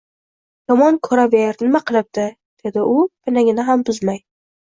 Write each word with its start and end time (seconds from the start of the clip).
—Yomon 0.71 0.95
ko’raver, 1.07 1.51
nima 1.65 1.81
qilibdi,– 1.91 2.25
dedi 2.65 2.87
u 2.93 2.95
pinagini 3.27 3.67
ham 3.69 3.87
buzmay. 3.91 4.21